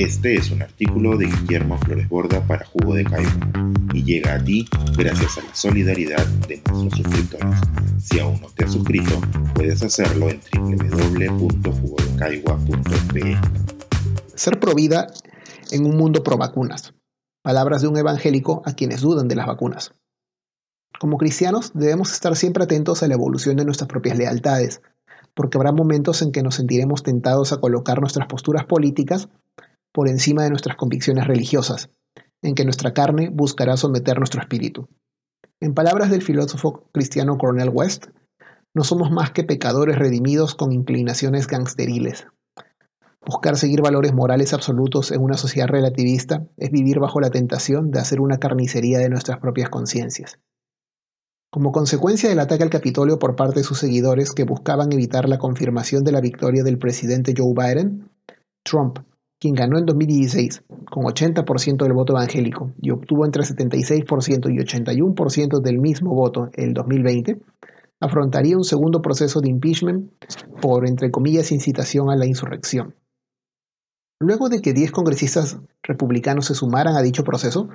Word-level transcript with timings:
Este 0.00 0.34
es 0.34 0.50
un 0.50 0.62
artículo 0.62 1.18
de 1.18 1.26
Guillermo 1.26 1.76
Flores 1.76 2.08
Borda 2.08 2.40
para 2.46 2.64
Jugo 2.64 2.94
de 2.94 3.04
Caigua 3.04 3.50
y 3.92 4.02
llega 4.02 4.36
a 4.36 4.42
ti 4.42 4.64
gracias 4.96 5.36
a 5.36 5.42
la 5.42 5.54
solidaridad 5.54 6.26
de 6.48 6.62
nuestros 6.70 7.02
suscriptores. 7.02 7.60
Si 8.02 8.18
aún 8.18 8.40
no 8.40 8.48
te 8.48 8.64
has 8.64 8.72
suscrito, 8.72 9.20
puedes 9.54 9.82
hacerlo 9.82 10.30
en 10.30 10.40
www.jugodecaigua.pe. 10.54 13.36
Ser 14.34 14.58
pro 14.58 14.74
vida 14.74 15.08
en 15.70 15.84
un 15.84 15.98
mundo 15.98 16.24
pro 16.24 16.38
vacunas. 16.38 16.94
Palabras 17.42 17.82
de 17.82 17.88
un 17.88 17.98
evangélico 17.98 18.62
a 18.64 18.72
quienes 18.72 19.02
dudan 19.02 19.28
de 19.28 19.34
las 19.34 19.46
vacunas. 19.46 19.92
Como 20.98 21.18
cristianos 21.18 21.72
debemos 21.74 22.14
estar 22.14 22.34
siempre 22.36 22.64
atentos 22.64 23.02
a 23.02 23.06
la 23.06 23.16
evolución 23.16 23.58
de 23.58 23.66
nuestras 23.66 23.88
propias 23.88 24.16
lealtades, 24.16 24.80
porque 25.34 25.58
habrá 25.58 25.72
momentos 25.72 26.22
en 26.22 26.32
que 26.32 26.42
nos 26.42 26.54
sentiremos 26.54 27.02
tentados 27.02 27.52
a 27.52 27.60
colocar 27.60 28.00
nuestras 28.00 28.28
posturas 28.28 28.64
políticas 28.64 29.28
por 29.92 30.08
encima 30.08 30.42
de 30.42 30.50
nuestras 30.50 30.76
convicciones 30.76 31.26
religiosas, 31.26 31.90
en 32.42 32.54
que 32.54 32.64
nuestra 32.64 32.92
carne 32.92 33.30
buscará 33.32 33.76
someter 33.76 34.18
nuestro 34.18 34.40
espíritu. 34.40 34.88
En 35.60 35.74
palabras 35.74 36.10
del 36.10 36.22
filósofo 36.22 36.88
cristiano 36.92 37.36
Cornel 37.36 37.70
West, 37.70 38.06
no 38.74 38.84
somos 38.84 39.10
más 39.10 39.32
que 39.32 39.44
pecadores 39.44 39.98
redimidos 39.98 40.54
con 40.54 40.72
inclinaciones 40.72 41.46
gangsteriles. 41.46 42.26
Buscar 43.26 43.58
seguir 43.58 43.82
valores 43.82 44.14
morales 44.14 44.54
absolutos 44.54 45.12
en 45.12 45.20
una 45.20 45.36
sociedad 45.36 45.68
relativista 45.68 46.46
es 46.56 46.70
vivir 46.70 46.98
bajo 47.00 47.20
la 47.20 47.30
tentación 47.30 47.90
de 47.90 47.98
hacer 48.00 48.20
una 48.20 48.38
carnicería 48.38 48.98
de 48.98 49.10
nuestras 49.10 49.38
propias 49.38 49.68
conciencias. 49.68 50.38
Como 51.52 51.72
consecuencia 51.72 52.28
del 52.28 52.38
ataque 52.38 52.62
al 52.62 52.70
Capitolio 52.70 53.18
por 53.18 53.36
parte 53.36 53.60
de 53.60 53.64
sus 53.64 53.78
seguidores 53.78 54.32
que 54.32 54.44
buscaban 54.44 54.92
evitar 54.92 55.28
la 55.28 55.38
confirmación 55.38 56.04
de 56.04 56.12
la 56.12 56.20
victoria 56.20 56.62
del 56.62 56.78
presidente 56.78 57.34
Joe 57.36 57.52
Biden, 57.52 58.08
Trump 58.62 59.00
quien 59.40 59.54
ganó 59.54 59.78
en 59.78 59.86
2016 59.86 60.64
con 60.90 61.04
80% 61.04 61.82
del 61.82 61.94
voto 61.94 62.12
evangélico 62.12 62.72
y 62.80 62.90
obtuvo 62.90 63.24
entre 63.24 63.42
76% 63.42 64.52
y 64.52 64.58
81% 64.58 65.60
del 65.60 65.78
mismo 65.78 66.14
voto 66.14 66.50
en 66.52 66.68
el 66.68 66.74
2020, 66.74 67.40
afrontaría 68.00 68.56
un 68.56 68.64
segundo 68.64 69.00
proceso 69.00 69.40
de 69.40 69.48
impeachment 69.48 70.10
por, 70.60 70.86
entre 70.86 71.10
comillas, 71.10 71.52
incitación 71.52 72.10
a 72.10 72.16
la 72.16 72.26
insurrección. 72.26 72.94
Luego 74.20 74.50
de 74.50 74.60
que 74.60 74.74
10 74.74 74.92
congresistas 74.92 75.58
republicanos 75.82 76.44
se 76.44 76.54
sumaran 76.54 76.94
a 76.94 77.02
dicho 77.02 77.24
proceso, 77.24 77.70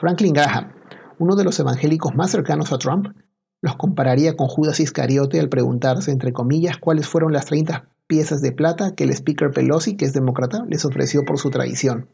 Franklin 0.00 0.32
Graham, 0.32 0.72
uno 1.20 1.36
de 1.36 1.44
los 1.44 1.60
evangélicos 1.60 2.16
más 2.16 2.32
cercanos 2.32 2.72
a 2.72 2.78
Trump, 2.78 3.06
los 3.62 3.76
compararía 3.76 4.34
con 4.36 4.48
Judas 4.48 4.80
Iscariote 4.80 5.38
al 5.38 5.48
preguntarse, 5.48 6.10
entre 6.10 6.32
comillas, 6.32 6.78
cuáles 6.78 7.06
fueron 7.06 7.32
las 7.32 7.46
30 7.46 7.88
piezas 8.06 8.42
de 8.42 8.52
plata 8.52 8.94
que 8.94 9.04
el 9.04 9.10
Speaker 9.10 9.50
Pelosi, 9.50 9.96
que 9.96 10.04
es 10.04 10.12
demócrata, 10.12 10.64
les 10.68 10.84
ofreció 10.84 11.24
por 11.24 11.38
su 11.38 11.50
traición. 11.50 12.08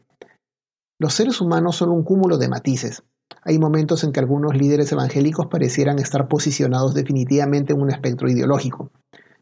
Los 0.99 1.13
seres 1.13 1.41
humanos 1.41 1.75
son 1.75 1.89
un 1.89 2.03
cúmulo 2.03 2.37
de 2.37 2.47
matices. 2.47 3.03
Hay 3.43 3.57
momentos 3.57 4.03
en 4.03 4.11
que 4.11 4.19
algunos 4.19 4.55
líderes 4.55 4.91
evangélicos 4.91 5.47
parecieran 5.47 5.99
estar 5.99 6.27
posicionados 6.27 6.93
definitivamente 6.93 7.73
en 7.73 7.81
un 7.81 7.89
espectro 7.89 8.29
ideológico, 8.29 8.91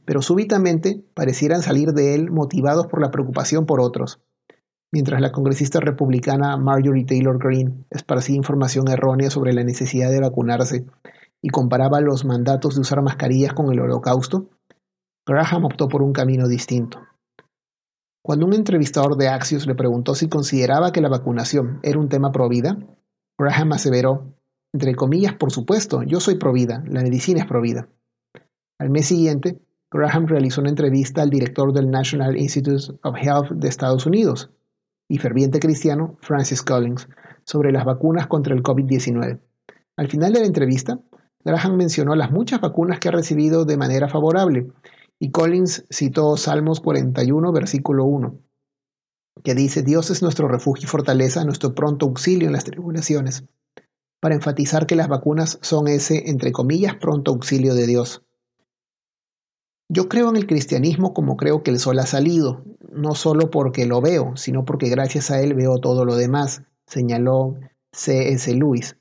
pero 0.06 0.22
súbitamente 0.22 1.04
parecieran 1.14 1.62
salir 1.62 1.90
de 1.94 2.16
él 2.16 2.32
motivados 2.32 2.88
por 2.88 3.02
la 3.02 3.12
preocupación 3.12 3.66
por 3.66 3.82
otros. 3.82 4.22
Mientras 4.92 5.22
la 5.22 5.32
congresista 5.32 5.80
republicana 5.80 6.58
Marjorie 6.58 7.06
Taylor 7.06 7.38
Greene 7.38 7.86
esparcía 7.92 8.36
información 8.36 8.88
errónea 8.88 9.30
sobre 9.30 9.54
la 9.54 9.64
necesidad 9.64 10.10
de 10.10 10.22
vacunarse 10.22 10.86
y 11.42 11.50
comparaba 11.50 12.02
los 12.02 12.26
mandatos 12.26 12.76
de 12.76 12.82
usar 12.82 13.02
mascarillas 13.04 13.54
con 13.54 13.72
el 13.72 13.80
holocausto, 13.80 14.50
Graham 15.30 15.66
optó 15.66 15.88
por 15.88 16.02
un 16.02 16.12
camino 16.12 16.48
distinto. 16.48 17.06
Cuando 18.26 18.48
un 18.48 18.54
entrevistador 18.54 19.16
de 19.16 19.28
Axios 19.28 19.68
le 19.68 19.76
preguntó 19.76 20.16
si 20.16 20.28
consideraba 20.28 20.92
que 20.92 21.02
la 21.02 21.10
vacunación 21.10 21.80
era 21.84 22.00
un 22.00 22.10
tema 22.10 22.32
pro 22.32 22.50
vida, 22.50 22.80
Graham 23.40 23.74
aseveró, 23.74 24.34
entre 24.74 24.96
comillas, 24.96 25.36
por 25.36 25.52
supuesto, 25.52 26.02
yo 26.02 26.20
soy 26.20 26.40
pro 26.40 26.52
vida, 26.52 26.84
la 26.88 27.04
medicina 27.04 27.42
es 27.42 27.46
pro 27.46 27.62
vida. 27.62 27.88
Al 28.80 28.90
mes 28.90 29.06
siguiente, 29.06 29.62
Graham 29.92 30.26
realizó 30.26 30.62
una 30.62 30.72
entrevista 30.72 31.22
al 31.22 31.30
director 31.30 31.74
del 31.74 31.92
National 31.92 32.36
Institute 32.36 32.98
of 33.04 33.16
Health 33.16 33.52
de 33.52 33.68
Estados 33.68 34.08
Unidos 34.08 34.50
y 35.08 35.20
ferviente 35.20 35.60
cristiano 35.60 36.18
Francis 36.22 36.64
Collins 36.64 37.08
sobre 37.44 37.72
las 37.72 37.86
vacunas 37.86 38.26
contra 38.26 38.56
el 38.56 38.64
COVID-19. 38.64 39.40
Al 39.96 40.08
final 40.08 40.34
de 40.34 40.40
la 40.40 40.48
entrevista, 40.48 41.00
Graham 41.46 41.76
mencionó 41.76 42.16
las 42.16 42.32
muchas 42.32 42.62
vacunas 42.62 43.00
que 43.00 43.10
ha 43.10 43.12
recibido 43.12 43.66
de 43.66 43.78
manera 43.78 44.08
favorable 44.08 44.72
y 45.20 45.32
Collins 45.32 45.86
citó 45.90 46.38
Salmos 46.38 46.80
41, 46.80 47.52
versículo 47.52 48.06
1, 48.06 48.40
que 49.44 49.54
dice, 49.54 49.84
Dios 49.84 50.10
es 50.10 50.22
nuestro 50.22 50.48
refugio 50.48 50.86
y 50.86 50.88
fortaleza, 50.88 51.44
nuestro 51.44 51.76
pronto 51.76 52.06
auxilio 52.06 52.48
en 52.48 52.54
las 52.54 52.64
tribulaciones, 52.64 53.44
para 54.22 54.36
enfatizar 54.36 54.88
que 54.88 54.96
las 54.96 55.10
vacunas 55.10 55.60
son 55.62 55.90
ese, 55.90 56.30
entre 56.30 56.54
comillas, 56.54 56.96
pronto 56.96 57.32
auxilio 57.32 57.74
de 57.74 57.86
Dios. 57.86 58.24
Yo 59.90 60.08
creo 60.08 60.30
en 60.30 60.38
el 60.38 60.48
cristianismo 60.48 61.14
como 61.14 61.36
creo 61.36 61.64
que 61.64 61.72
el 61.72 61.80
sol 61.80 62.00
ha 62.00 62.06
salido, 62.06 62.64
no 62.92 63.16
solo 63.16 63.50
porque 63.50 63.86
lo 63.86 64.02
veo, 64.02 64.38
sino 64.38 64.64
porque 64.64 64.88
gracias 64.88 65.32
a 65.32 65.42
él 65.42 65.54
veo 65.54 65.80
todo 65.80 66.06
lo 66.06 66.16
demás, 66.16 66.62
señaló 66.86 67.56
C.S. 67.92 68.54
Lewis. 68.54 68.98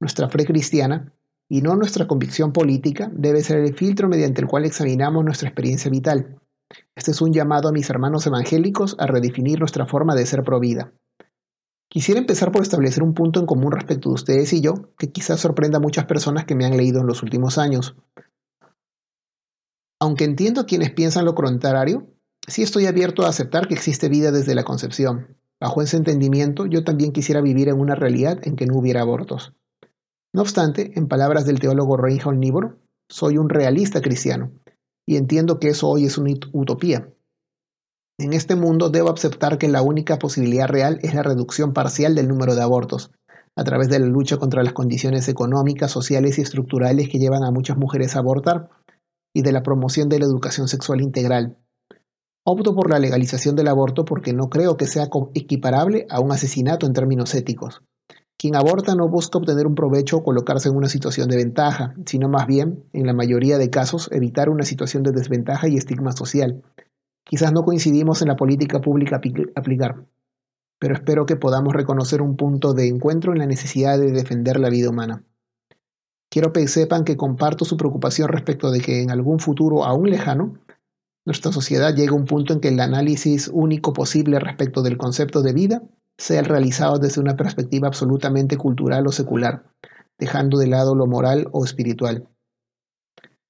Nuestra 0.00 0.28
fe 0.28 0.44
cristiana 0.44 1.12
y 1.48 1.62
no 1.62 1.76
nuestra 1.76 2.06
convicción 2.06 2.52
política, 2.52 3.10
debe 3.12 3.42
ser 3.42 3.58
el 3.58 3.74
filtro 3.74 4.08
mediante 4.08 4.40
el 4.40 4.48
cual 4.48 4.64
examinamos 4.64 5.24
nuestra 5.24 5.48
experiencia 5.48 5.90
vital. 5.90 6.40
Este 6.96 7.10
es 7.10 7.20
un 7.20 7.32
llamado 7.32 7.68
a 7.68 7.72
mis 7.72 7.88
hermanos 7.90 8.26
evangélicos 8.26 8.96
a 8.98 9.06
redefinir 9.06 9.60
nuestra 9.60 9.86
forma 9.86 10.14
de 10.14 10.26
ser 10.26 10.42
provida. 10.42 10.92
Quisiera 11.88 12.18
empezar 12.18 12.50
por 12.50 12.62
establecer 12.62 13.02
un 13.02 13.14
punto 13.14 13.38
en 13.38 13.46
común 13.46 13.70
respecto 13.70 14.08
de 14.08 14.14
ustedes 14.14 14.52
y 14.52 14.60
yo, 14.60 14.90
que 14.98 15.12
quizás 15.12 15.40
sorprenda 15.40 15.78
a 15.78 15.80
muchas 15.80 16.06
personas 16.06 16.44
que 16.44 16.54
me 16.54 16.64
han 16.64 16.76
leído 16.76 17.00
en 17.00 17.06
los 17.06 17.22
últimos 17.22 17.58
años. 17.58 17.94
Aunque 20.00 20.24
entiendo 20.24 20.60
a 20.60 20.66
quienes 20.66 20.90
piensan 20.90 21.24
lo 21.24 21.34
contrario, 21.34 22.08
sí 22.48 22.62
estoy 22.62 22.86
abierto 22.86 23.24
a 23.24 23.28
aceptar 23.28 23.68
que 23.68 23.74
existe 23.74 24.08
vida 24.08 24.32
desde 24.32 24.54
la 24.54 24.64
concepción. 24.64 25.36
Bajo 25.60 25.82
ese 25.82 25.96
entendimiento, 25.96 26.66
yo 26.66 26.82
también 26.84 27.12
quisiera 27.12 27.40
vivir 27.40 27.68
en 27.68 27.78
una 27.78 27.94
realidad 27.94 28.40
en 28.42 28.56
que 28.56 28.66
no 28.66 28.76
hubiera 28.76 29.00
abortos. 29.00 29.54
No 30.34 30.42
obstante, 30.42 30.90
en 30.96 31.06
palabras 31.06 31.46
del 31.46 31.60
teólogo 31.60 31.96
Reinhold 31.96 32.40
Niebuhr, 32.40 32.76
soy 33.08 33.38
un 33.38 33.48
realista 33.48 34.00
cristiano 34.00 34.50
y 35.06 35.16
entiendo 35.16 35.60
que 35.60 35.68
eso 35.68 35.88
hoy 35.88 36.06
es 36.06 36.18
una 36.18 36.34
utopía. 36.52 37.08
En 38.18 38.32
este 38.32 38.56
mundo 38.56 38.90
debo 38.90 39.12
aceptar 39.12 39.58
que 39.58 39.68
la 39.68 39.82
única 39.82 40.18
posibilidad 40.18 40.66
real 40.66 40.98
es 41.02 41.14
la 41.14 41.22
reducción 41.22 41.72
parcial 41.72 42.16
del 42.16 42.26
número 42.26 42.56
de 42.56 42.62
abortos, 42.62 43.12
a 43.56 43.62
través 43.62 43.88
de 43.88 44.00
la 44.00 44.06
lucha 44.06 44.36
contra 44.38 44.64
las 44.64 44.72
condiciones 44.72 45.28
económicas, 45.28 45.92
sociales 45.92 46.36
y 46.38 46.42
estructurales 46.42 47.08
que 47.08 47.20
llevan 47.20 47.44
a 47.44 47.52
muchas 47.52 47.76
mujeres 47.76 48.16
a 48.16 48.18
abortar, 48.18 48.70
y 49.32 49.42
de 49.42 49.52
la 49.52 49.62
promoción 49.62 50.08
de 50.08 50.18
la 50.18 50.24
educación 50.24 50.66
sexual 50.66 51.00
integral. 51.00 51.58
Opto 52.44 52.74
por 52.74 52.90
la 52.90 52.98
legalización 52.98 53.54
del 53.54 53.68
aborto 53.68 54.04
porque 54.04 54.32
no 54.32 54.48
creo 54.48 54.76
que 54.76 54.86
sea 54.86 55.08
equiparable 55.34 56.06
a 56.10 56.18
un 56.18 56.32
asesinato 56.32 56.86
en 56.86 56.92
términos 56.92 57.34
éticos. 57.36 57.82
Quien 58.36 58.56
aborta 58.56 58.94
no 58.94 59.08
busca 59.08 59.38
obtener 59.38 59.66
un 59.66 59.74
provecho 59.74 60.18
o 60.18 60.24
colocarse 60.24 60.68
en 60.68 60.76
una 60.76 60.88
situación 60.88 61.28
de 61.28 61.36
ventaja, 61.36 61.94
sino 62.04 62.28
más 62.28 62.46
bien, 62.46 62.84
en 62.92 63.06
la 63.06 63.12
mayoría 63.12 63.58
de 63.58 63.70
casos, 63.70 64.10
evitar 64.12 64.48
una 64.48 64.64
situación 64.64 65.02
de 65.02 65.12
desventaja 65.12 65.68
y 65.68 65.76
estigma 65.76 66.12
social. 66.12 66.62
Quizás 67.24 67.52
no 67.52 67.64
coincidimos 67.64 68.20
en 68.22 68.28
la 68.28 68.36
política 68.36 68.80
pública 68.80 69.20
aplicar, 69.54 70.04
pero 70.78 70.94
espero 70.94 71.24
que 71.26 71.36
podamos 71.36 71.72
reconocer 71.72 72.20
un 72.20 72.36
punto 72.36 72.74
de 72.74 72.88
encuentro 72.88 73.32
en 73.32 73.38
la 73.38 73.46
necesidad 73.46 73.98
de 73.98 74.12
defender 74.12 74.60
la 74.60 74.68
vida 74.68 74.90
humana. 74.90 75.24
Quiero 76.30 76.52
que 76.52 76.66
sepan 76.68 77.04
que 77.04 77.16
comparto 77.16 77.64
su 77.64 77.76
preocupación 77.76 78.28
respecto 78.28 78.70
de 78.70 78.80
que 78.80 79.00
en 79.00 79.10
algún 79.10 79.38
futuro 79.38 79.84
aún 79.84 80.10
lejano, 80.10 80.58
nuestra 81.24 81.52
sociedad 81.52 81.94
llegue 81.94 82.10
a 82.10 82.14
un 82.14 82.26
punto 82.26 82.52
en 82.52 82.60
que 82.60 82.68
el 82.68 82.80
análisis 82.80 83.48
único 83.48 83.92
posible 83.92 84.38
respecto 84.40 84.82
del 84.82 84.98
concepto 84.98 85.40
de 85.42 85.52
vida 85.54 85.82
sea 86.18 86.42
realizado 86.42 86.98
desde 86.98 87.20
una 87.20 87.36
perspectiva 87.36 87.88
absolutamente 87.88 88.56
cultural 88.56 89.06
o 89.06 89.12
secular, 89.12 89.64
dejando 90.18 90.58
de 90.58 90.68
lado 90.68 90.94
lo 90.94 91.06
moral 91.06 91.48
o 91.52 91.64
espiritual. 91.64 92.28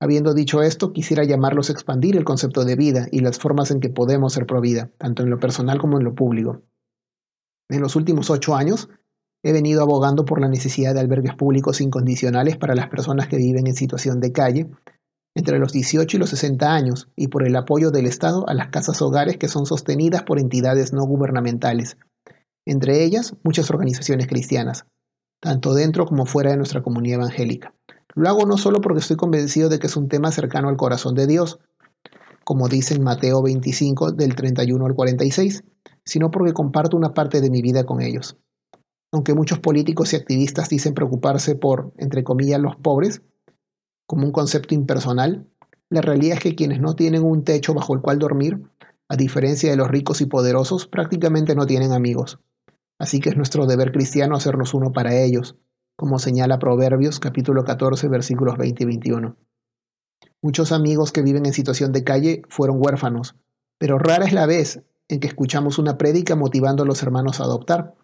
Habiendo 0.00 0.34
dicho 0.34 0.62
esto, 0.62 0.93
quisiera 0.93 1.25
llamarlos 1.25 1.69
a 1.69 1.72
expandir 1.72 2.16
el 2.16 2.25
concepto 2.25 2.64
de 2.64 2.76
vida 2.76 3.06
y 3.11 3.20
las 3.20 3.38
formas 3.38 3.70
en 3.70 3.81
que 3.81 3.88
podemos 3.88 4.32
ser 4.32 4.46
pro 4.46 4.61
vida, 4.61 4.90
tanto 4.99 5.22
en 5.22 5.31
lo 5.31 5.38
personal 5.38 5.78
como 5.78 5.99
en 5.99 6.05
lo 6.05 6.14
público. 6.14 6.62
En 7.70 7.81
los 7.81 7.96
últimos 7.96 8.28
ocho 8.28 8.55
años, 8.55 8.88
he 9.43 9.52
venido 9.52 9.82
abogando 9.82 10.25
por 10.25 10.40
la 10.40 10.49
necesidad 10.49 10.94
de 10.94 11.00
albergues 11.00 11.34
públicos 11.34 11.81
incondicionales 11.81 12.56
para 12.56 12.75
las 12.75 12.88
personas 12.88 13.28
que 13.28 13.37
viven 13.37 13.67
en 13.67 13.75
situación 13.75 14.20
de 14.20 14.32
calle, 14.32 14.70
entre 15.34 15.58
los 15.58 15.72
18 15.72 16.17
y 16.17 16.20
los 16.20 16.31
60 16.31 16.72
años, 16.72 17.08
y 17.17 17.28
por 17.28 17.46
el 17.46 17.56
apoyo 17.56 17.90
del 17.90 18.06
Estado 18.06 18.49
a 18.49 18.55
las 18.55 18.69
casas 18.69 19.00
hogares 19.02 19.37
que 19.37 19.49
son 19.49 19.67
sostenidas 19.67 20.22
por 20.22 20.38
entidades 20.38 20.93
no 20.93 21.05
gubernamentales, 21.05 21.96
entre 22.66 23.05
ellas 23.05 23.34
muchas 23.43 23.70
organizaciones 23.70 24.26
cristianas, 24.26 24.87
tanto 25.40 25.75
dentro 25.75 26.06
como 26.06 26.26
fuera 26.26 26.50
de 26.50 26.56
nuestra 26.56 26.82
comunidad 26.82 27.20
evangélica. 27.20 27.75
Lo 28.14 28.28
hago 28.28 28.46
no 28.46 28.56
solo 28.56 28.81
porque 28.81 29.00
estoy 29.00 29.16
convencido 29.16 29.69
de 29.69 29.78
que 29.78 29.88
es 29.88 29.96
un 29.96 30.08
tema 30.08 30.31
cercano 30.31 30.69
al 30.69 30.76
corazón 30.76 31.14
de 31.14 31.26
Dios, 31.26 31.58
como 32.44 32.69
dice 32.69 32.94
en 32.94 33.02
Mateo 33.02 33.43
25 33.43 34.12
del 34.12 34.34
31 34.34 34.87
al 34.87 34.94
46, 34.94 35.64
sino 36.05 36.31
porque 36.31 36.52
comparto 36.52 36.96
una 36.96 37.14
parte 37.14 37.40
de 37.40 37.50
mi 37.50 37.62
vida 37.62 37.84
con 37.84 38.00
ellos. 38.00 38.37
Aunque 39.12 39.34
muchos 39.34 39.58
políticos 39.58 40.12
y 40.12 40.17
activistas 40.17 40.69
dicen 40.69 40.94
preocuparse 40.94 41.55
por, 41.55 41.93
entre 41.99 42.25
comillas, 42.25 42.60
los 42.60 42.76
pobres, 42.76 43.22
como 44.06 44.26
un 44.26 44.32
concepto 44.32 44.75
impersonal, 44.75 45.46
la 45.88 46.00
realidad 46.00 46.38
es 46.38 46.43
que 46.43 46.55
quienes 46.55 46.81
no 46.81 46.94
tienen 46.94 47.22
un 47.22 47.44
techo 47.44 47.75
bajo 47.75 47.94
el 47.94 48.00
cual 48.00 48.19
dormir, 48.19 48.60
a 49.08 49.17
diferencia 49.17 49.70
de 49.70 49.76
los 49.76 49.88
ricos 49.88 50.20
y 50.20 50.26
poderosos, 50.26 50.87
prácticamente 50.87 51.55
no 51.55 51.67
tienen 51.67 51.93
amigos. 51.93 52.38
Así 52.99 53.20
que 53.20 53.31
es 53.31 53.37
nuestro 53.37 53.67
deber 53.67 53.93
cristiano 53.93 54.37
hacernos 54.37 54.75
uno 54.75 54.93
para 54.93 55.14
ellos, 55.17 55.56
como 55.96 56.19
señala 56.19 56.58
Proverbios 56.58 57.20
capítulo 57.20 57.64
14 57.64 58.08
versículos 58.08 58.56
20 58.56 58.82
y 58.82 58.87
21. 58.87 59.37
Muchos 60.43 60.73
amigos 60.73 61.12
que 61.12 61.23
viven 61.23 61.46
en 61.46 61.52
situación 61.52 61.93
de 61.93 62.05
calle 62.05 62.43
fueron 62.49 62.76
huérfanos, 62.79 63.37
pero 63.79 63.99
rara 63.99 64.25
es 64.25 64.32
la 64.32 64.46
vez 64.46 64.82
en 65.08 65.20
que 65.20 65.26
escuchamos 65.26 65.79
una 65.79 65.99
prédica 65.99 66.37
motivando 66.37 66.82
a 66.82 66.87
los 66.87 67.02
hermanos 67.02 67.41
a 67.41 67.44
adoptar. 67.44 67.94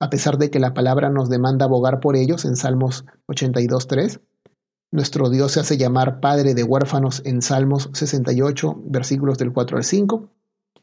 A 0.00 0.10
pesar 0.10 0.38
de 0.38 0.50
que 0.50 0.60
la 0.60 0.74
palabra 0.74 1.10
nos 1.10 1.28
demanda 1.28 1.64
abogar 1.64 2.00
por 2.00 2.16
ellos 2.16 2.44
en 2.44 2.56
Salmos 2.56 3.04
82.3, 3.28 4.20
nuestro 4.92 5.28
Dios 5.28 5.52
se 5.52 5.60
hace 5.60 5.76
llamar 5.76 6.20
Padre 6.20 6.54
de 6.54 6.62
huérfanos 6.62 7.20
en 7.26 7.42
Salmos 7.42 7.90
68, 7.92 8.82
versículos 8.86 9.36
del 9.36 9.52
4 9.52 9.76
al 9.76 9.84
5, 9.84 10.30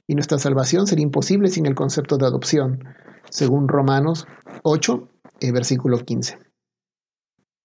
y 0.08 0.16
nuestra 0.16 0.38
salvación 0.38 0.86
sería 0.86 1.04
imposible 1.04 1.50
sin 1.50 1.66
el 1.66 1.74
concepto 1.74 2.18
de 2.18 2.26
adopción, 2.28 2.84
según 3.30 3.68
Romanos 3.68 4.28
8, 4.64 5.08
eh, 5.40 5.52
versículo 5.52 6.00
15. 6.00 6.40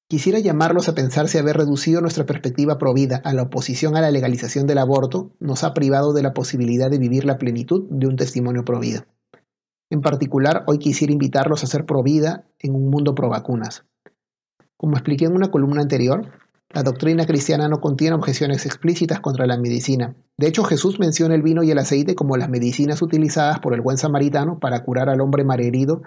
Quisiera 0.09 0.41
llamarlos 0.41 0.89
a 0.89 0.95
pensar 0.97 1.29
si 1.29 1.39
haber 1.39 1.57
reducido 1.57 2.01
nuestra 2.01 2.27
perspectiva 2.27 2.79
provida 2.79 3.21
a 3.25 3.33
la 3.33 3.43
oposición 3.43 3.97
a 3.97 4.01
la 4.01 4.11
legalización 4.11 4.67
del 4.67 4.79
aborto 4.79 5.31
nos 5.39 5.63
ha 5.63 5.73
privado 5.73 6.13
de 6.13 6.23
la 6.23 6.33
posibilidad 6.33 6.91
de 6.91 6.99
vivir 6.99 7.25
la 7.25 7.39
plenitud 7.39 7.87
de 7.91 8.09
un 8.09 8.17
testimonio 8.17 8.65
provida. 8.65 9.07
En 9.89 10.01
particular, 10.01 10.65
hoy 10.67 10.79
quisiera 10.79 11.13
invitarlos 11.13 11.63
a 11.63 11.69
ser 11.69 11.87
provida 11.87 12.45
en 12.59 12.75
un 12.75 12.91
mundo 12.91 13.15
pro 13.15 13.29
vacunas. 13.29 13.85
Como 14.77 14.97
expliqué 14.97 15.27
en 15.27 15.37
una 15.37 15.53
columna 15.53 15.83
anterior, 15.83 16.33
la 16.73 16.85
doctrina 16.85 17.27
cristiana 17.27 17.69
no 17.69 17.81
contiene 17.81 18.15
objeciones 18.15 18.65
explícitas 18.65 19.19
contra 19.19 19.45
la 19.47 19.59
medicina. 19.59 20.15
De 20.39 20.47
hecho, 20.47 20.63
Jesús 20.63 21.01
menciona 21.01 21.35
el 21.35 21.43
vino 21.43 21.65
y 21.65 21.71
el 21.73 21.79
aceite 21.79 22.15
como 22.15 22.37
las 22.37 22.49
medicinas 22.49 23.03
utilizadas 23.03 23.59
por 23.59 23.75
el 23.75 23.81
buen 23.81 23.99
samaritano 23.99 24.61
para 24.61 24.85
curar 24.85 25.09
al 25.09 25.21
hombre 25.21 25.43
malherido 25.43 26.03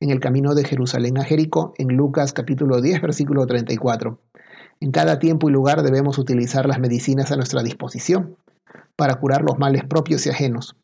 en 0.00 0.08
el 0.08 0.18
camino 0.18 0.54
de 0.54 0.64
Jerusalén 0.64 1.18
a 1.18 1.24
Jericó 1.24 1.74
en 1.76 1.88
Lucas 1.88 2.32
capítulo 2.32 2.80
10 2.80 3.02
versículo 3.02 3.46
34. 3.46 4.18
En 4.80 4.90
cada 4.90 5.18
tiempo 5.18 5.50
y 5.50 5.52
lugar 5.52 5.82
debemos 5.82 6.16
utilizar 6.16 6.66
las 6.66 6.78
medicinas 6.78 7.30
a 7.30 7.36
nuestra 7.36 7.62
disposición 7.62 8.36
para 8.96 9.16
curar 9.16 9.42
los 9.42 9.58
males 9.58 9.84
propios 9.84 10.24
y 10.24 10.30
ajenos. 10.30 10.76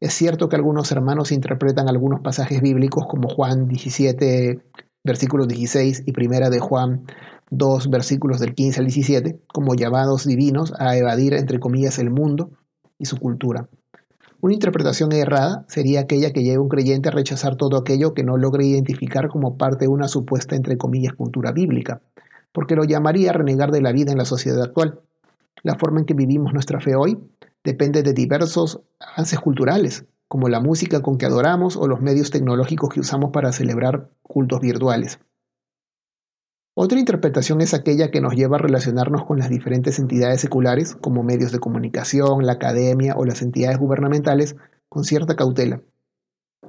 Es 0.00 0.12
cierto 0.12 0.50
que 0.50 0.56
algunos 0.56 0.92
hermanos 0.92 1.32
interpretan 1.32 1.88
algunos 1.88 2.20
pasajes 2.20 2.60
bíblicos 2.60 3.06
como 3.06 3.30
Juan 3.30 3.66
17 3.66 4.60
versículo 5.04 5.46
16 5.46 6.04
y 6.06 6.12
primera 6.12 6.50
de 6.50 6.60
Juan 6.60 7.04
2 7.50 7.90
versículos 7.90 8.40
del 8.40 8.54
15 8.54 8.80
al 8.80 8.86
17 8.86 9.40
como 9.52 9.74
llamados 9.74 10.26
divinos 10.26 10.72
a 10.78 10.96
evadir 10.96 11.34
entre 11.34 11.58
comillas 11.58 11.98
el 11.98 12.10
mundo 12.10 12.50
y 12.98 13.06
su 13.06 13.18
cultura. 13.18 13.68
Una 14.40 14.54
interpretación 14.54 15.12
errada 15.12 15.64
sería 15.68 16.00
aquella 16.00 16.32
que 16.32 16.42
lleva 16.42 16.58
a 16.58 16.62
un 16.62 16.68
creyente 16.68 17.08
a 17.08 17.12
rechazar 17.12 17.56
todo 17.56 17.76
aquello 17.76 18.14
que 18.14 18.24
no 18.24 18.36
logre 18.36 18.66
identificar 18.66 19.28
como 19.28 19.56
parte 19.56 19.84
de 19.84 19.88
una 19.88 20.08
supuesta, 20.08 20.56
entre 20.56 20.76
comillas, 20.76 21.14
cultura 21.14 21.52
bíblica, 21.52 22.00
porque 22.50 22.74
lo 22.74 22.82
llamaría 22.82 23.30
a 23.30 23.34
renegar 23.34 23.70
de 23.70 23.82
la 23.82 23.92
vida 23.92 24.10
en 24.10 24.18
la 24.18 24.24
sociedad 24.24 24.62
actual. 24.62 25.00
La 25.62 25.76
forma 25.76 26.00
en 26.00 26.06
que 26.06 26.14
vivimos 26.14 26.52
nuestra 26.52 26.80
fe 26.80 26.96
hoy 26.96 27.18
depende 27.62 28.02
de 28.02 28.14
diversos 28.14 28.80
avances 28.98 29.38
culturales, 29.38 30.06
como 30.32 30.48
la 30.48 30.60
música 30.60 31.02
con 31.02 31.18
que 31.18 31.26
adoramos 31.26 31.76
o 31.76 31.86
los 31.86 32.00
medios 32.00 32.30
tecnológicos 32.30 32.88
que 32.88 33.00
usamos 33.00 33.32
para 33.32 33.52
celebrar 33.52 34.08
cultos 34.22 34.60
virtuales. 34.60 35.20
Otra 36.74 36.98
interpretación 36.98 37.60
es 37.60 37.74
aquella 37.74 38.10
que 38.10 38.22
nos 38.22 38.32
lleva 38.32 38.56
a 38.56 38.58
relacionarnos 38.58 39.26
con 39.26 39.38
las 39.38 39.50
diferentes 39.50 39.98
entidades 39.98 40.40
seculares, 40.40 40.96
como 40.98 41.22
medios 41.22 41.52
de 41.52 41.58
comunicación, 41.58 42.46
la 42.46 42.52
academia 42.52 43.12
o 43.14 43.26
las 43.26 43.42
entidades 43.42 43.76
gubernamentales, 43.76 44.56
con 44.88 45.04
cierta 45.04 45.36
cautela. 45.36 45.82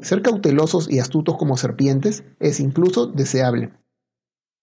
Ser 0.01 0.21
cautelosos 0.23 0.91
y 0.91 0.99
astutos 0.99 1.37
como 1.37 1.55
serpientes 1.55 2.25
es 2.41 2.59
incluso 2.59 3.07
deseable. 3.07 3.71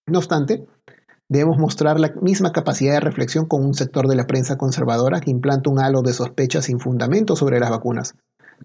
No 0.05 0.19
obstante, 0.19 0.67
debemos 1.27 1.57
mostrar 1.57 1.99
la 1.99 2.13
misma 2.21 2.51
capacidad 2.51 2.93
de 2.93 2.99
reflexión 2.99 3.47
con 3.47 3.65
un 3.65 3.73
sector 3.73 4.07
de 4.07 4.15
la 4.15 4.27
prensa 4.27 4.59
conservadora 4.59 5.21
que 5.21 5.31
implanta 5.31 5.71
un 5.71 5.79
halo 5.79 6.03
de 6.03 6.13
sospechas 6.13 6.65
sin 6.65 6.79
fundamento 6.79 7.35
sobre 7.35 7.59
las 7.59 7.71
vacunas, 7.71 8.13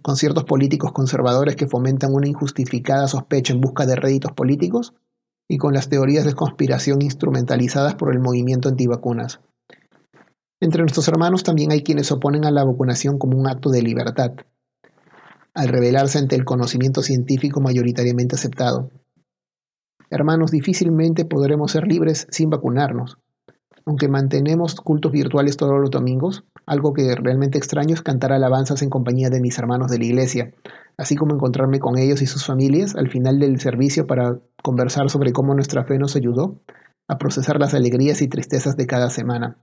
con 0.03 0.17
ciertos 0.17 0.45
políticos 0.45 0.93
conservadores 0.93 1.57
que 1.57 1.67
fomentan 1.67 2.13
una 2.15 2.29
injustificada 2.29 3.09
sospecha 3.09 3.53
en 3.53 3.61
busca 3.61 3.87
de 3.87 3.97
réditos 3.97 4.33
políticos 4.33 4.95
y 5.49 5.59
con 5.59 5.75
las 5.75 5.89
teorías 5.89 6.25
de 6.25 6.35
conspiración 6.35 7.03
instrumentalizadas 7.03 7.95
por 7.95 8.13
el 8.13 8.21
movimiento 8.21 8.69
antivacunas. 8.69 9.41
Entre 10.61 10.81
nuestros 10.81 11.07
hermanos 11.09 11.43
también 11.43 11.71
hay 11.71 11.83
quienes 11.83 12.11
oponen 12.11 12.45
a 12.45 12.51
la 12.51 12.65
vacunación 12.65 13.19
como 13.19 13.39
un 13.39 13.47
acto 13.47 13.71
de 13.71 13.83
libertad, 13.83 14.33
al 15.55 15.69
revelarse 15.69 16.19
ante 16.19 16.37
el 16.37 16.45
conocimiento 16.45 17.03
científico 17.03 17.61
mayoritariamente 17.61 18.37
aceptado. 18.37 18.91
Hermanos, 20.11 20.51
difícilmente 20.51 21.25
podremos 21.25 21.73
ser 21.73 21.87
libres 21.87 22.27
sin 22.31 22.49
vacunarnos. 22.49 23.19
Aunque 23.89 24.09
mantenemos 24.09 24.75
cultos 24.75 25.13
virtuales 25.13 25.57
todos 25.57 25.81
los 25.81 25.91
domingos, 25.91 26.45
algo 26.67 26.93
que 26.93 27.15
realmente 27.15 27.57
extraño 27.57 27.95
es 27.95 28.03
cantar 28.03 28.33
alabanzas 28.33 28.83
en 28.83 28.91
compañía 28.91 29.31
de 29.31 29.41
mis 29.41 29.57
hermanos 29.59 29.93
de 29.93 29.99
la 29.99 30.05
iglesia, 30.05 30.53
así 30.97 31.15
como 31.15 31.35
encontrarme 31.35 31.79
con 31.79 31.97
ellos 31.97 32.21
y 32.21 32.27
sus 32.27 32.45
familias 32.45 32.97
al 32.97 33.09
final 33.09 33.39
del 33.39 33.61
servicio 33.61 34.09
para 34.09 34.41
conversar 34.61 35.09
sobre 35.09 35.33
cómo 35.33 35.55
nuestra 35.55 35.85
fe 35.85 35.99
nos 35.99 36.17
ayudó 36.17 36.61
a 37.07 37.19
procesar 37.19 37.61
las 37.61 37.75
alegrías 37.75 38.23
y 38.23 38.29
tristezas 38.29 38.77
de 38.77 38.89
cada 38.89 39.09
semana. 39.09 39.57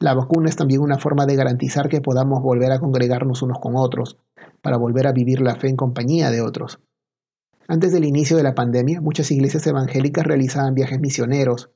La 0.00 0.14
vacuna 0.14 0.48
es 0.48 0.56
también 0.56 0.80
una 0.80 0.98
forma 0.98 1.26
de 1.26 1.36
garantizar 1.36 1.88
que 1.88 2.00
podamos 2.00 2.42
volver 2.42 2.72
a 2.72 2.80
congregarnos 2.80 3.42
unos 3.42 3.60
con 3.60 3.76
otros, 3.76 4.16
para 4.62 4.78
volver 4.78 5.06
a 5.06 5.12
vivir 5.12 5.40
la 5.40 5.54
fe 5.54 5.68
en 5.68 5.76
compañía 5.76 6.32
de 6.32 6.40
otros. 6.40 6.80
Antes 7.68 7.92
del 7.92 8.04
inicio 8.04 8.36
de 8.36 8.42
la 8.42 8.56
pandemia, 8.56 9.00
muchas 9.00 9.30
iglesias 9.30 9.64
evangélicas 9.68 10.26
realizaban 10.26 10.74
viajes 10.74 10.98
misioneros, 10.98 11.70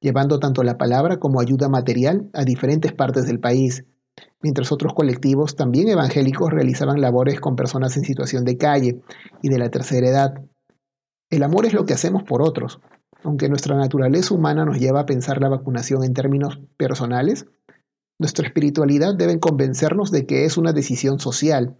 llevando 0.00 0.38
tanto 0.38 0.62
la 0.62 0.78
palabra 0.78 1.18
como 1.18 1.40
ayuda 1.40 1.68
material 1.68 2.30
a 2.32 2.44
diferentes 2.44 2.92
partes 2.92 3.26
del 3.26 3.40
país, 3.40 3.84
mientras 4.42 4.72
otros 4.72 4.94
colectivos, 4.94 5.56
también 5.56 5.88
evangélicos, 5.88 6.50
realizaban 6.50 7.00
labores 7.00 7.40
con 7.40 7.56
personas 7.56 7.96
en 7.96 8.04
situación 8.04 8.44
de 8.44 8.56
calle 8.56 9.00
y 9.42 9.48
de 9.48 9.58
la 9.58 9.70
tercera 9.70 10.08
edad. 10.08 10.34
El 11.28 11.42
amor 11.42 11.66
es 11.66 11.74
lo 11.74 11.84
que 11.84 11.94
hacemos 11.94 12.22
por 12.24 12.42
otros. 12.42 12.80
Aunque 13.22 13.48
nuestra 13.48 13.76
naturaleza 13.76 14.34
humana 14.34 14.64
nos 14.64 14.78
lleva 14.78 15.00
a 15.00 15.06
pensar 15.06 15.40
la 15.40 15.50
vacunación 15.50 16.02
en 16.04 16.14
términos 16.14 16.58
personales, 16.76 17.46
nuestra 18.18 18.46
espiritualidad 18.46 19.14
debe 19.14 19.38
convencernos 19.38 20.10
de 20.10 20.26
que 20.26 20.44
es 20.44 20.56
una 20.56 20.72
decisión 20.72 21.20
social. 21.20 21.76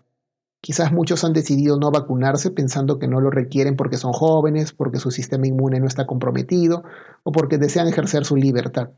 Quizás 0.60 0.92
muchos 0.92 1.24
han 1.24 1.32
decidido 1.32 1.78
no 1.78 1.90
vacunarse 1.90 2.50
pensando 2.50 2.98
que 2.98 3.08
no 3.08 3.20
lo 3.20 3.30
requieren 3.30 3.76
porque 3.76 3.96
son 3.96 4.12
jóvenes, 4.12 4.72
porque 4.72 4.98
su 4.98 5.10
sistema 5.10 5.46
inmune 5.46 5.80
no 5.80 5.86
está 5.86 6.06
comprometido 6.06 6.84
o 7.22 7.32
porque 7.32 7.58
desean 7.58 7.88
ejercer 7.88 8.24
su 8.24 8.36
libertad 8.36 8.90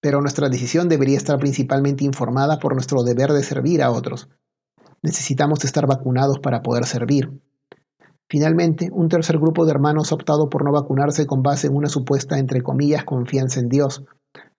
pero 0.00 0.20
nuestra 0.20 0.48
decisión 0.48 0.88
debería 0.88 1.16
estar 1.16 1.38
principalmente 1.38 2.04
informada 2.04 2.58
por 2.58 2.74
nuestro 2.74 3.02
deber 3.02 3.32
de 3.32 3.42
servir 3.42 3.82
a 3.82 3.90
otros. 3.90 4.28
Necesitamos 5.02 5.64
estar 5.64 5.86
vacunados 5.86 6.38
para 6.38 6.62
poder 6.62 6.86
servir. 6.86 7.30
Finalmente, 8.28 8.88
un 8.92 9.08
tercer 9.08 9.38
grupo 9.38 9.64
de 9.64 9.72
hermanos 9.72 10.12
ha 10.12 10.14
optado 10.14 10.48
por 10.48 10.64
no 10.64 10.72
vacunarse 10.72 11.26
con 11.26 11.42
base 11.42 11.66
en 11.66 11.76
una 11.76 11.88
supuesta, 11.88 12.38
entre 12.38 12.62
comillas, 12.62 13.04
confianza 13.04 13.60
en 13.60 13.68
Dios, 13.68 14.04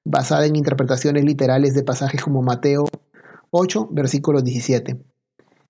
basada 0.04 0.46
en 0.46 0.56
interpretaciones 0.56 1.24
literales 1.24 1.74
de 1.74 1.84
pasajes 1.84 2.22
como 2.22 2.42
Mateo 2.42 2.86
8, 3.52 3.90
versículo 3.92 4.42
17. 4.42 5.00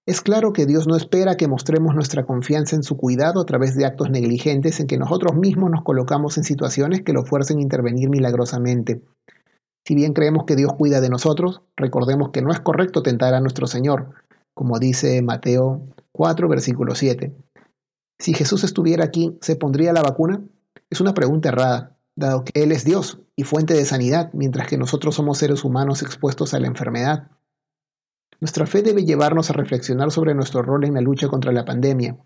Es 0.07 0.21
claro 0.21 0.51
que 0.51 0.65
Dios 0.65 0.87
no 0.87 0.95
espera 0.95 1.37
que 1.37 1.47
mostremos 1.47 1.93
nuestra 1.93 2.25
confianza 2.25 2.75
en 2.75 2.81
su 2.81 2.97
cuidado 2.97 3.39
a 3.39 3.45
través 3.45 3.75
de 3.75 3.85
actos 3.85 4.09
negligentes 4.09 4.79
en 4.79 4.87
que 4.87 4.97
nosotros 4.97 5.35
mismos 5.35 5.69
nos 5.69 5.83
colocamos 5.83 6.37
en 6.37 6.43
situaciones 6.43 7.03
que 7.03 7.13
lo 7.13 7.23
fuercen 7.23 7.59
a 7.59 7.61
intervenir 7.61 8.09
milagrosamente. 8.09 9.03
Si 9.85 9.93
bien 9.93 10.13
creemos 10.13 10.45
que 10.45 10.55
Dios 10.55 10.73
cuida 10.75 11.01
de 11.01 11.09
nosotros, 11.09 11.61
recordemos 11.75 12.29
que 12.31 12.41
no 12.41 12.51
es 12.51 12.59
correcto 12.59 13.03
tentar 13.03 13.35
a 13.35 13.41
nuestro 13.41 13.67
Señor, 13.67 14.09
como 14.55 14.79
dice 14.79 15.21
Mateo 15.21 15.81
4, 16.13 16.47
versículo 16.49 16.95
7. 16.95 17.35
Si 18.19 18.33
Jesús 18.33 18.63
estuviera 18.63 19.05
aquí, 19.05 19.37
¿se 19.41 19.55
pondría 19.55 19.93
la 19.93 20.01
vacuna? 20.01 20.41
Es 20.89 20.99
una 21.01 21.13
pregunta 21.13 21.49
errada, 21.49 21.95
dado 22.15 22.43
que 22.43 22.63
Él 22.63 22.71
es 22.71 22.85
Dios 22.85 23.19
y 23.35 23.43
fuente 23.43 23.75
de 23.75 23.85
sanidad, 23.85 24.31
mientras 24.33 24.67
que 24.67 24.77
nosotros 24.77 25.15
somos 25.15 25.37
seres 25.37 25.63
humanos 25.63 26.01
expuestos 26.01 26.53
a 26.53 26.59
la 26.59 26.67
enfermedad. 26.67 27.29
Nuestra 28.41 28.65
fe 28.65 28.81
debe 28.81 29.05
llevarnos 29.05 29.51
a 29.51 29.53
reflexionar 29.53 30.09
sobre 30.09 30.33
nuestro 30.33 30.63
rol 30.63 30.83
en 30.83 30.95
la 30.95 31.01
lucha 31.01 31.27
contra 31.27 31.51
la 31.51 31.63
pandemia, 31.63 32.17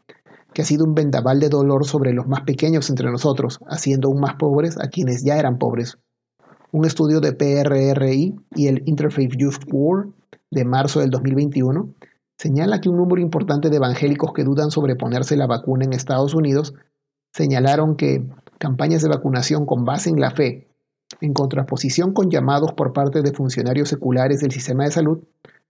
que 0.53 0.61
ha 0.61 0.65
sido 0.65 0.85
un 0.85 0.95
vendaval 0.95 1.41
de 1.41 1.49
dolor 1.49 1.85
sobre 1.85 2.13
los 2.13 2.25
más 2.25 2.43
pequeños 2.43 2.89
entre 2.89 3.11
nosotros, 3.11 3.59
haciendo 3.67 4.07
aún 4.07 4.21
más 4.21 4.35
pobres 4.35 4.77
a 4.79 4.87
quienes 4.87 5.25
ya 5.25 5.37
eran 5.37 5.57
pobres. 5.57 5.97
Un 6.71 6.85
estudio 6.85 7.19
de 7.19 7.33
PRRI 7.33 8.33
y 8.55 8.67
el 8.67 8.81
Interfaith 8.85 9.35
Youth 9.35 9.65
War 9.69 10.07
de 10.51 10.63
marzo 10.63 11.01
del 11.01 11.09
2021 11.09 11.93
señala 12.37 12.79
que 12.79 12.87
un 12.87 12.95
número 12.95 13.21
importante 13.21 13.69
de 13.69 13.75
evangélicos 13.75 14.31
que 14.31 14.45
dudan 14.45 14.71
sobre 14.71 14.95
ponerse 14.95 15.35
la 15.35 15.47
vacuna 15.47 15.83
en 15.83 15.91
Estados 15.91 16.33
Unidos 16.33 16.75
señalaron 17.33 17.97
que 17.97 18.25
campañas 18.57 19.01
de 19.01 19.09
vacunación 19.09 19.65
con 19.65 19.83
base 19.83 20.11
en 20.11 20.21
la 20.21 20.31
fe, 20.31 20.69
en 21.19 21.33
contraposición 21.33 22.13
con 22.13 22.29
llamados 22.29 22.71
por 22.71 22.93
parte 22.93 23.21
de 23.21 23.33
funcionarios 23.33 23.89
seculares 23.89 24.39
del 24.39 24.51
sistema 24.51 24.85
de 24.85 24.91
salud, 24.91 25.19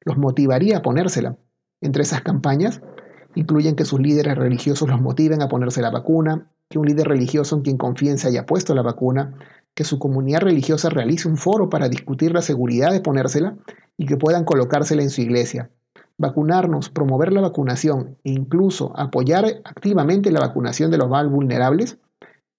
los 0.05 0.17
motivaría 0.17 0.77
a 0.77 0.81
ponérsela. 0.81 1.37
Entre 1.81 2.03
esas 2.03 2.21
campañas 2.21 2.81
incluyen 3.35 3.75
que 3.75 3.85
sus 3.85 3.99
líderes 3.99 4.37
religiosos 4.37 4.87
los 4.87 5.01
motiven 5.01 5.41
a 5.41 5.49
ponerse 5.49 5.81
la 5.81 5.91
vacuna, 5.91 6.49
que 6.69 6.79
un 6.79 6.85
líder 6.85 7.07
religioso 7.07 7.55
en 7.55 7.63
quien 7.63 7.77
confíen 7.77 8.17
se 8.17 8.29
haya 8.29 8.45
puesto 8.45 8.73
la 8.73 8.81
vacuna, 8.81 9.33
que 9.73 9.83
su 9.83 9.99
comunidad 9.99 10.41
religiosa 10.41 10.89
realice 10.89 11.27
un 11.27 11.37
foro 11.37 11.69
para 11.69 11.89
discutir 11.89 12.31
la 12.33 12.41
seguridad 12.41 12.91
de 12.91 13.01
ponérsela 13.01 13.57
y 13.97 14.05
que 14.05 14.17
puedan 14.17 14.45
colocársela 14.45 15.03
en 15.03 15.09
su 15.09 15.21
iglesia. 15.21 15.69
Vacunarnos, 16.17 16.89
promover 16.89 17.33
la 17.33 17.41
vacunación 17.41 18.17
e 18.23 18.31
incluso 18.31 18.97
apoyar 18.97 19.45
activamente 19.65 20.31
la 20.31 20.39
vacunación 20.39 20.91
de 20.91 20.97
los 20.97 21.09
más 21.09 21.29
vulnerables 21.29 21.97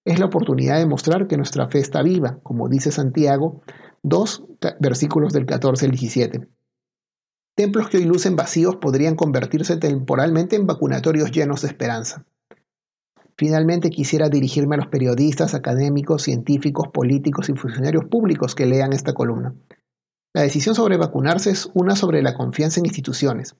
es 0.05 0.19
la 0.19 0.27
oportunidad 0.27 0.77
de 0.77 0.85
mostrar 0.85 1.27
que 1.27 1.37
nuestra 1.37 1.67
fe 1.67 1.79
está 1.79 2.03
viva, 2.03 2.39
como 2.43 2.69
dice 2.69 2.91
Santiago 2.91 3.61
2, 4.03 4.43
versículos 4.79 5.33
del 5.33 5.45
14 5.45 5.85
al 5.85 5.91
17. 5.91 6.47
Templos 7.57 7.89
que 7.89 7.97
hoy 7.97 8.05
lucen 8.05 8.35
vacíos 8.35 8.75
podrían 8.75 9.15
convertirse 9.15 9.77
temporalmente 9.77 10.55
en 10.55 10.67
vacunatorios 10.67 11.31
llenos 11.31 11.63
de 11.63 11.69
esperanza. 11.69 12.23
Finalmente 13.35 13.89
quisiera 13.89 14.29
dirigirme 14.29 14.75
a 14.75 14.77
los 14.77 14.89
periodistas, 14.89 15.55
académicos, 15.55 16.21
científicos, 16.21 16.89
políticos 16.93 17.49
y 17.49 17.53
funcionarios 17.53 18.05
públicos 18.05 18.53
que 18.53 18.67
lean 18.67 18.93
esta 18.93 19.13
columna. 19.13 19.55
La 20.35 20.43
decisión 20.43 20.75
sobre 20.75 20.97
vacunarse 20.97 21.49
es 21.49 21.67
una 21.73 21.95
sobre 21.95 22.21
la 22.21 22.35
confianza 22.35 22.79
en 22.79 22.85
instituciones. 22.85 23.55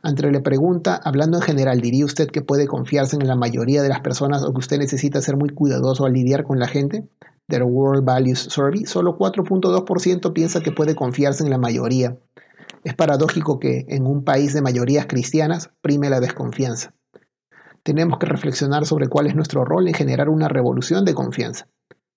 Ante 0.00 0.30
la 0.30 0.40
pregunta, 0.44 1.00
hablando 1.02 1.38
en 1.38 1.42
general, 1.42 1.80
¿diría 1.80 2.04
usted 2.04 2.28
que 2.28 2.42
puede 2.42 2.68
confiarse 2.68 3.16
en 3.16 3.26
la 3.26 3.34
mayoría 3.34 3.82
de 3.82 3.88
las 3.88 3.98
personas 3.98 4.44
o 4.44 4.52
que 4.52 4.60
usted 4.60 4.78
necesita 4.78 5.20
ser 5.20 5.36
muy 5.36 5.48
cuidadoso 5.48 6.06
al 6.06 6.12
lidiar 6.12 6.44
con 6.44 6.60
la 6.60 6.68
gente? 6.68 7.08
The 7.48 7.64
World 7.64 8.04
Values 8.04 8.38
Survey, 8.38 8.86
solo 8.86 9.18
4.2% 9.18 10.32
piensa 10.32 10.60
que 10.60 10.70
puede 10.70 10.94
confiarse 10.94 11.42
en 11.42 11.50
la 11.50 11.58
mayoría. 11.58 12.16
Es 12.84 12.94
paradójico 12.94 13.58
que 13.58 13.86
en 13.88 14.06
un 14.06 14.24
país 14.24 14.52
de 14.52 14.60
mayorías 14.60 15.06
cristianas 15.06 15.70
prime 15.80 16.10
la 16.10 16.20
desconfianza. 16.20 16.92
Tenemos 17.82 18.18
que 18.18 18.26
reflexionar 18.26 18.84
sobre 18.84 19.08
cuál 19.08 19.26
es 19.26 19.34
nuestro 19.34 19.64
rol 19.64 19.88
en 19.88 19.94
generar 19.94 20.28
una 20.28 20.48
revolución 20.48 21.06
de 21.06 21.14
confianza. 21.14 21.66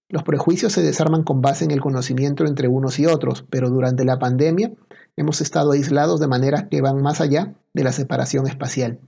Los 0.09 0.23
prejuicios 0.23 0.73
se 0.73 0.81
desarman 0.81 1.23
con 1.23 1.41
base 1.41 1.63
en 1.63 1.71
el 1.71 1.79
conocimiento 1.79 2.45
entre 2.45 2.67
unos 2.67 2.99
y 2.99 3.05
otros, 3.05 3.45
pero 3.49 3.69
durante 3.69 4.03
la 4.03 4.19
pandemia 4.19 4.73
hemos 5.15 5.39
estado 5.39 5.71
aislados 5.71 6.19
de 6.19 6.27
manera 6.27 6.67
que 6.69 6.81
van 6.81 7.01
más 7.01 7.21
allá 7.21 7.55
de 7.73 7.83
la 7.83 7.93
separación 7.93 8.45
espacial. 8.45 8.99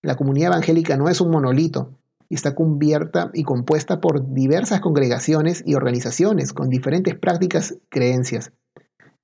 La 0.00 0.16
comunidad 0.16 0.52
evangélica 0.52 0.96
no 0.96 1.08
es 1.08 1.20
un 1.20 1.30
monolito 1.30 1.90
y 2.28 2.36
está 2.36 2.54
cubierta 2.54 3.30
y 3.34 3.42
compuesta 3.42 4.00
por 4.00 4.32
diversas 4.32 4.80
congregaciones 4.80 5.62
y 5.66 5.74
organizaciones 5.74 6.52
con 6.52 6.68
diferentes 6.68 7.16
prácticas 7.16 7.72
y 7.72 7.80
creencias. 7.88 8.52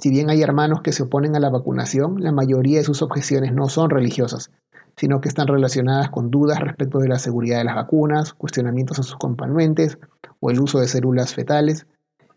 Si 0.00 0.08
bien 0.08 0.30
hay 0.30 0.40
hermanos 0.40 0.80
que 0.80 0.92
se 0.92 1.02
oponen 1.02 1.36
a 1.36 1.40
la 1.40 1.50
vacunación, 1.50 2.22
la 2.22 2.32
mayoría 2.32 2.78
de 2.78 2.84
sus 2.84 3.02
objeciones 3.02 3.52
no 3.52 3.68
son 3.68 3.90
religiosas, 3.90 4.50
sino 4.96 5.20
que 5.20 5.28
están 5.28 5.46
relacionadas 5.46 6.08
con 6.08 6.30
dudas 6.30 6.58
respecto 6.58 7.00
de 7.00 7.08
la 7.08 7.18
seguridad 7.18 7.58
de 7.58 7.64
las 7.64 7.74
vacunas, 7.74 8.32
cuestionamientos 8.32 8.98
a 8.98 9.02
sus 9.02 9.16
componentes 9.16 9.98
o 10.40 10.50
el 10.50 10.58
uso 10.58 10.80
de 10.80 10.88
células 10.88 11.34
fetales, 11.34 11.86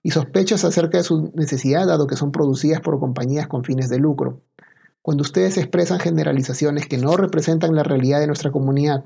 y 0.01 0.12
sospechas 0.12 0.65
acerca 0.65 0.98
de 0.98 1.05
su 1.05 1.32
necesidad 1.36 1.88
dado 1.88 2.05
que 2.05 2.17
son 2.17 2.34
producidas 2.34 2.82
por 2.82 3.00
compañías 3.00 3.48
con 3.48 3.63
fines 3.63 3.88
de 3.89 4.00
lucro. 4.00 4.41
Cuando 5.01 5.22
ustedes 5.22 5.58
expresan 5.58 6.00
generalizaciones 6.00 6.88
que 6.88 6.98
no 6.98 7.15
representan 7.15 7.75
la 7.75 7.84
realidad 7.84 8.20
de 8.20 8.27
nuestra 8.27 8.51
comunidad, 8.51 9.05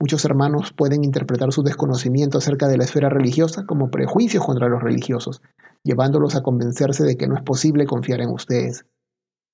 muchos 0.00 0.24
hermanos 0.24 0.72
pueden 0.72 1.04
interpretar 1.04 1.52
su 1.52 1.62
desconocimiento 1.62 2.38
acerca 2.38 2.68
de 2.68 2.78
la 2.78 2.84
esfera 2.84 3.08
religiosa 3.08 3.66
como 3.66 3.90
prejuicios 3.90 4.44
contra 4.44 4.68
los 4.68 4.82
religiosos, 4.82 5.42
llevándolos 5.82 6.36
a 6.36 6.42
convencerse 6.42 7.04
de 7.04 7.16
que 7.16 7.26
no 7.26 7.36
es 7.36 7.42
posible 7.42 7.86
confiar 7.86 8.20
en 8.20 8.30
ustedes. 8.30 8.84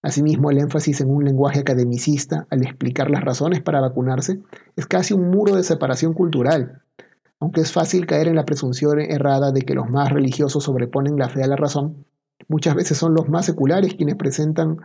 Asimismo, 0.03 0.51
el 0.51 0.59
énfasis 0.59 1.01
en 1.03 1.11
un 1.11 1.25
lenguaje 1.25 1.61
academicista 1.61 2.47
al 2.51 2.63
explicar 2.63 3.11
las 3.11 3.23
razones 3.23 3.61
para 3.61 3.81
vacunarse 3.81 4.41
es 4.77 4.87
casi 4.87 5.13
un 5.13 5.31
muro 5.31 5.57
de 5.57 5.63
separación 5.63 6.15
cultural. 6.15 6.83
Aunque 7.39 7.61
es 7.61 7.73
fácil 7.73 8.07
caer 8.07 8.29
en 8.29 8.37
la 8.37 8.47
presunción 8.47 8.99
errada 9.01 9.53
de 9.53 9.63
que 9.63 9.75
los 9.75 9.91
más 9.91 10.11
religiosos 10.11 10.65
sobreponen 10.65 11.17
la 11.17 11.29
fe 11.29 11.43
a 11.43 11.47
la 11.47 11.57
razón, 11.57 12.07
muchas 12.49 12.75
veces 12.75 12.97
son 12.97 13.15
los 13.15 13.29
más 13.29 13.45
seculares 13.45 13.95
quienes 13.95 14.17
presentan 14.17 14.79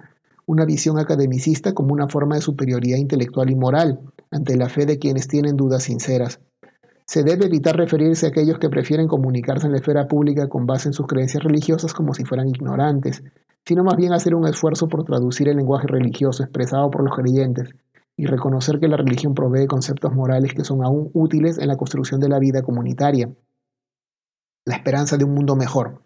una 0.46 0.66
visión 0.66 1.00
academicista 1.00 1.74
como 1.74 1.94
una 1.94 2.08
forma 2.08 2.36
de 2.36 2.42
superioridad 2.42 2.98
intelectual 2.98 3.50
y 3.50 3.56
moral 3.56 4.00
ante 4.32 4.58
la 4.58 4.70
fe 4.70 4.86
de 4.86 5.00
quienes 5.00 5.28
tienen 5.28 5.58
dudas 5.58 5.84
sinceras. 5.84 6.40
Se 7.08 7.24
debe 7.24 7.46
evitar 7.46 7.76
referirse 7.76 8.26
a 8.26 8.30
aquellos 8.30 8.58
que 8.58 8.70
prefieren 8.70 9.08
comunicarse 9.08 9.68
en 9.68 9.74
la 9.74 9.80
esfera 9.80 10.08
pública 10.08 10.50
con 10.50 10.66
base 10.66 10.90
en 10.90 10.94
sus 10.94 11.08
creencias 11.08 11.44
religiosas 11.44 11.94
como 11.94 12.14
si 12.14 12.26
fueran 12.26 12.48
ignorantes, 12.48 13.24
sino 13.66 13.84
más 13.84 13.96
bien 13.96 14.14
hacer 14.14 14.36
un 14.36 14.48
esfuerzo 14.48 14.88
por 14.88 15.04
traducir 15.04 15.48
el 15.50 15.58
lenguaje 15.58 15.88
religioso 15.88 16.44
expresado 16.44 16.90
por 16.90 17.04
los 17.04 17.16
creyentes 17.16 17.70
y 18.18 18.26
reconocer 18.28 18.80
que 18.80 18.88
la 18.88 18.98
religión 18.98 19.34
provee 19.34 19.68
conceptos 19.68 20.14
morales 20.14 20.54
que 20.54 20.64
son 20.64 20.84
aún 20.84 21.10
útiles 21.14 21.58
en 21.58 21.68
la 21.68 21.78
construcción 21.78 22.20
de 22.20 22.30
la 22.30 22.40
vida 22.40 22.62
comunitaria. 22.62 23.30
La 24.66 24.76
esperanza 24.76 25.18
de 25.18 25.26
un 25.26 25.34
mundo 25.34 25.56
mejor 25.56 26.04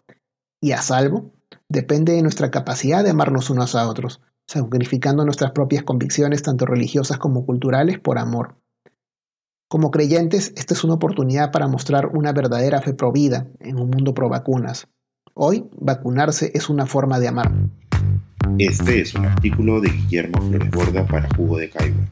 y 0.60 0.72
a 0.72 0.82
salvo 0.82 1.32
depende 1.68 2.12
de 2.12 2.22
nuestra 2.22 2.50
capacidad 2.50 3.04
de 3.04 3.10
amarnos 3.10 3.48
unos 3.48 3.74
a 3.74 3.88
otros, 3.88 4.20
sacrificando 4.46 5.24
nuestras 5.24 5.52
propias 5.52 5.84
convicciones 5.84 6.42
tanto 6.42 6.66
religiosas 6.66 7.18
como 7.18 7.46
culturales 7.46 7.98
por 7.98 8.18
amor. 8.18 8.56
Como 9.68 9.90
creyentes, 9.90 10.52
esta 10.56 10.74
es 10.74 10.82
una 10.82 10.94
oportunidad 10.94 11.52
para 11.52 11.68
mostrar 11.68 12.06
una 12.06 12.32
verdadera 12.32 12.82
fe 12.82 12.92
provida 12.92 13.46
en 13.60 13.78
un 13.78 13.90
mundo 13.90 14.14
pro 14.14 14.28
vacunas. 14.28 14.88
Hoy, 15.34 15.68
vacunarse 15.78 16.50
es 16.54 16.68
una 16.68 16.86
forma 16.86 17.20
de 17.20 17.28
amar. 17.28 17.52
Este 18.58 19.00
es 19.00 19.14
un 19.14 19.26
artículo 19.26 19.80
de 19.80 19.90
Guillermo 19.90 20.42
Flores 20.42 20.70
Borda 20.70 21.06
para 21.06 21.28
Jugo 21.36 21.58
de 21.58 21.70
Caigua 21.70 22.08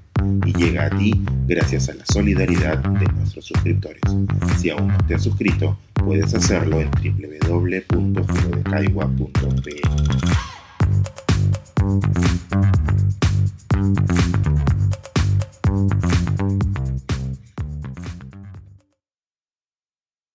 y 0.46 0.52
llega 0.52 0.86
a 0.86 0.90
ti 0.90 1.20
gracias 1.46 1.88
a 1.88 1.94
la 1.94 2.04
solidaridad 2.06 2.78
de 2.78 3.06
nuestros 3.12 3.46
suscriptores. 3.46 4.00
Si 4.58 4.70
aún 4.70 4.88
no 4.88 4.98
te 5.06 5.14
has 5.14 5.22
suscrito, 5.22 5.78
puedes 5.94 6.34
hacerlo 6.34 6.80
en 6.80 6.90
www.jugodecaigua.pe. 6.90 9.80
Mm-hmm. 11.88 12.37